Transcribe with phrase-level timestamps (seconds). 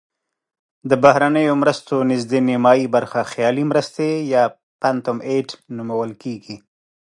[0.89, 4.43] د بهرنیو مرستو نزدې نیمایي برخه خیالي مرستې یا
[4.79, 6.55] phantom aid نومول کیږي.